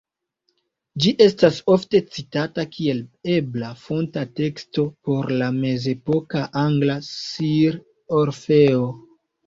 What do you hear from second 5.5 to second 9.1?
mezepoka angla Sir Orfeo.